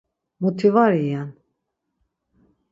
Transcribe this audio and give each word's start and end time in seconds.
Muti 0.39 0.69
var 0.73 0.91
iyen. 1.01 1.29